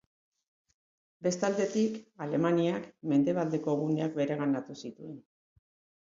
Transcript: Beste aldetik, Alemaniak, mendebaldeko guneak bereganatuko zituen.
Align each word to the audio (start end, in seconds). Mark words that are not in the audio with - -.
Beste 1.25 1.45
aldetik, 1.49 1.99
Alemaniak, 2.25 2.87
mendebaldeko 3.11 3.75
guneak 3.83 4.17
bereganatuko 4.21 4.79
zituen. 4.87 5.21